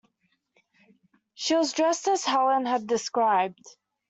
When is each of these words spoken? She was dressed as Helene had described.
She 1.35 1.55
was 1.55 1.73
dressed 1.73 2.07
as 2.07 2.25
Helene 2.25 2.65
had 2.65 2.87
described. 2.87 3.63